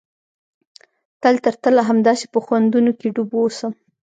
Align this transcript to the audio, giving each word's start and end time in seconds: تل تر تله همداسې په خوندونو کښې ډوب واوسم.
تل 1.21 1.35
تر 1.45 1.53
تله 1.63 1.81
همداسې 1.89 2.25
په 2.33 2.39
خوندونو 2.45 2.91
کښې 2.99 3.09
ډوب 3.15 3.29
واوسم. 3.33 3.73